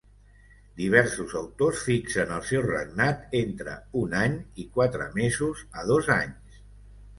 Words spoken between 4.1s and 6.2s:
any i quatre mesos a dos